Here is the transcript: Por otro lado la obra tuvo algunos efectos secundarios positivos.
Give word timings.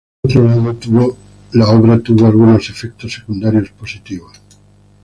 Por 0.23 0.31
otro 0.67 0.87
lado 0.93 1.17
la 1.53 1.69
obra 1.69 1.99
tuvo 1.99 2.25
algunos 2.25 2.67
efectos 2.71 3.13
secundarios 3.13 3.69
positivos. 3.69 4.41